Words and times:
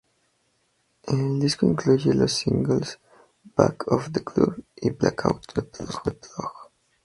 El 1.03 1.39
disco 1.39 1.67
incluye 1.67 2.15
los 2.15 2.33
singles 2.33 2.97
"Back 3.55 3.91
Of 3.91 4.09
The 4.11 4.23
Club" 4.23 4.63
y 4.77 4.89
"Blackout" 4.89 5.53
con 5.53 5.67
Snoop 5.71 6.23
Dogg. 6.23 6.53